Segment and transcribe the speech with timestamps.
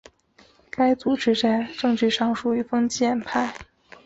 [0.71, 3.53] 该组织在政治上属于建制派。